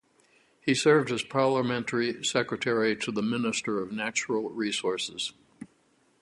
[0.65, 5.33] He served as Parliamentary Secretary to the Minister of Natural Resources.